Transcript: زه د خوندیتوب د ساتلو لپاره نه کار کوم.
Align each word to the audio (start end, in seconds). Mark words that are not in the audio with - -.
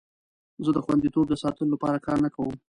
زه 0.63 0.69
د 0.75 0.79
خوندیتوب 0.85 1.25
د 1.29 1.33
ساتلو 1.41 1.71
لپاره 1.73 1.95
نه 1.97 2.01
کار 2.05 2.21
کوم. 2.35 2.55